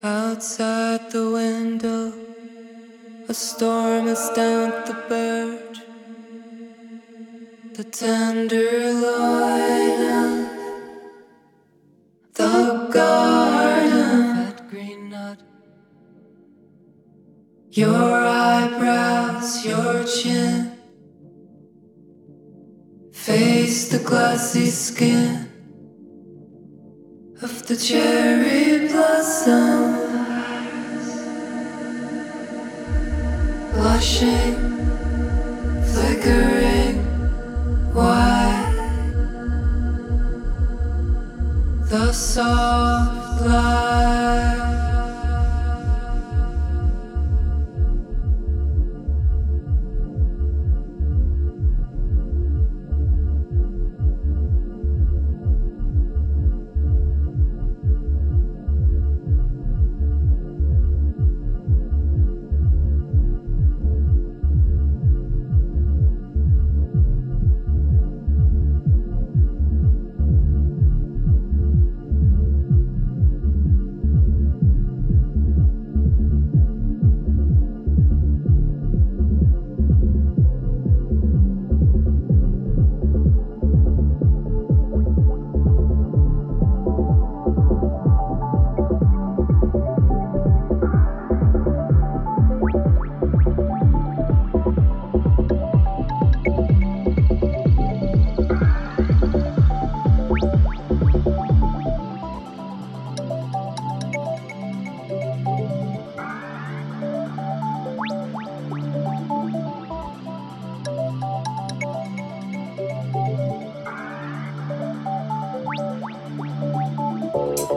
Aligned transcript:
Outside 0.00 1.10
the 1.10 1.28
window, 1.32 2.12
a 3.28 3.34
storm 3.34 4.06
has 4.06 4.30
stamped 4.30 4.86
the 4.86 4.94
bird. 5.08 5.80
The 7.74 7.82
tenderloin 7.82 9.02
of 10.22 10.48
the 12.34 12.88
garden 12.92 14.38
at 14.46 14.70
green 14.70 15.10
nut. 15.10 15.42
Your 17.72 18.24
eyebrows, 18.24 19.66
your 19.66 20.04
chin, 20.04 20.78
face 23.10 23.88
the 23.88 23.98
glassy 23.98 24.70
skin 24.70 25.47
the 27.68 27.76
cherry 27.76 28.88
blossom, 28.88 29.92
blushing, 33.74 34.54
flickering 35.92 36.96
white, 37.92 38.74
the 41.90 42.10
soft 42.10 43.42
light. 43.42 43.87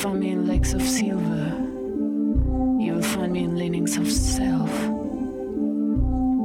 find 0.00 0.20
me 0.20 0.30
in 0.30 0.46
lakes 0.46 0.72
of 0.72 0.80
silver. 0.80 1.52
You 2.82 2.94
will 2.94 3.02
find 3.02 3.34
me 3.34 3.44
in 3.44 3.54
leanings 3.58 3.98
of 3.98 4.10
self. 4.10 4.72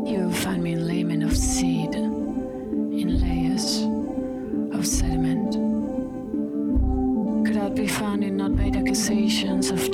You 0.10 0.26
will 0.26 0.34
find 0.34 0.62
me 0.62 0.74
in 0.74 0.86
laymen 0.86 1.24
of 1.24 1.38
seed, 1.38 1.96
in 1.96 3.18
layers 3.22 3.84
of 4.78 4.86
sediment. 4.86 5.54
Could 7.48 7.56
I 7.56 7.70
be 7.70 7.88
found 7.88 8.26
in 8.26 8.36
not 8.36 8.52
made 8.52 8.76
accusations 8.76 9.72
of 9.72 9.90